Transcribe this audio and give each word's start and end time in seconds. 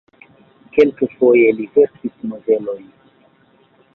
Kelkfoje 0.77 1.51
li 1.59 1.67
verkis 1.77 2.15
novelojn. 2.31 2.83